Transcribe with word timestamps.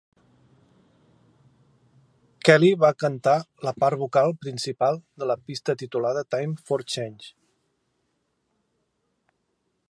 Kelly 2.49 2.71
va 2.83 2.91
cantar 3.03 3.35
la 3.67 3.73
part 3.83 3.99
vocal 4.05 4.33
principal 4.47 4.97
de 5.25 5.29
la 5.33 5.37
pista 5.51 5.77
titulada 5.83 6.25
"Time 6.37 6.59
for 6.71 6.87
Change". 6.95 7.29